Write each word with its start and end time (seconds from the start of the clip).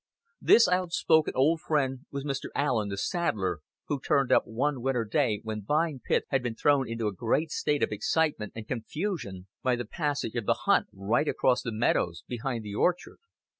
This 0.41 0.67
outspoken 0.67 1.35
old 1.35 1.59
friend 1.61 2.07
was 2.09 2.23
Mr. 2.25 2.45
Allen 2.55 2.89
the 2.89 2.97
saddler, 2.97 3.59
who 3.87 3.99
turned 3.99 4.31
up 4.31 4.47
one 4.47 4.81
winter 4.81 5.05
day 5.05 5.41
when 5.43 5.63
Vine 5.63 6.01
Pits 6.03 6.25
had 6.31 6.41
been 6.41 6.55
thrown 6.55 6.89
into 6.89 7.05
a 7.05 7.13
great 7.13 7.51
state 7.51 7.83
of 7.83 7.91
excitement 7.91 8.53
and 8.55 8.67
confusion 8.67 9.45
by 9.61 9.75
the 9.75 9.85
passage 9.85 10.33
of 10.33 10.47
the 10.47 10.61
hunt 10.65 10.87
right 10.91 11.27
across 11.27 11.61
the 11.61 11.71
meadows 11.71 12.23
behind 12.27 12.65
the 12.65 12.73
orchard. 12.73 13.19